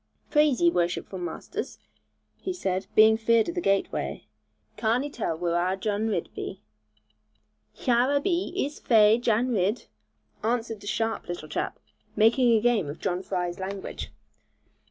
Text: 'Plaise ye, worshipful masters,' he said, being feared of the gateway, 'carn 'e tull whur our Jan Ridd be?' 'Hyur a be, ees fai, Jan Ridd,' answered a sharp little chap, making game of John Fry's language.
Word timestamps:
'Plaise 0.31 0.59
ye, 0.59 0.71
worshipful 0.71 1.19
masters,' 1.19 1.77
he 2.39 2.51
said, 2.53 2.87
being 2.95 3.17
feared 3.17 3.49
of 3.49 3.53
the 3.53 3.61
gateway, 3.61 4.25
'carn 4.75 5.03
'e 5.03 5.11
tull 5.11 5.37
whur 5.37 5.53
our 5.55 5.75
Jan 5.75 6.07
Ridd 6.07 6.29
be?' 6.33 6.63
'Hyur 7.85 8.15
a 8.15 8.19
be, 8.19 8.51
ees 8.55 8.79
fai, 8.79 9.19
Jan 9.19 9.49
Ridd,' 9.49 9.85
answered 10.43 10.83
a 10.83 10.87
sharp 10.87 11.27
little 11.27 11.47
chap, 11.47 11.77
making 12.15 12.59
game 12.61 12.89
of 12.89 12.97
John 12.99 13.21
Fry's 13.21 13.59
language. 13.59 14.11